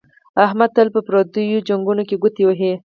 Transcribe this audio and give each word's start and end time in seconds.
احمد 0.45 0.69
تل 0.75 0.87
په 0.95 0.99
پردیو 1.07 1.65
لانجو 1.67 2.03
کې 2.09 2.15
گوتې 2.21 2.43
وهي 2.45 2.73